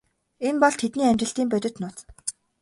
Энэ 0.47 0.59
бол 0.61 0.75
тэдний 0.81 1.09
амжилтын 1.11 1.47
бодит 1.51 1.75
нууц. 1.81 1.97